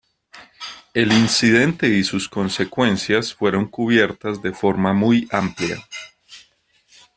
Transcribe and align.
El 0.95 1.11
incidente 1.11 1.87
y 1.89 2.03
sus 2.03 2.27
consecuencias 2.27 3.35
fueron 3.35 3.67
cubiertas 3.67 4.41
de 4.41 4.51
forma 4.51 4.93
muy 4.93 5.27
amplia. 5.31 5.77